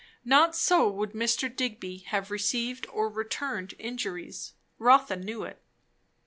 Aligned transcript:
Not 0.25 0.55
so 0.55 0.89
would 0.89 1.11
Mr. 1.11 1.47
Digby 1.55 1.99
have 2.07 2.31
received 2.31 2.87
or 2.91 3.07
returned 3.07 3.75
injuries. 3.77 4.53
Rotha 4.79 5.15
knew 5.15 5.43
it. 5.43 5.61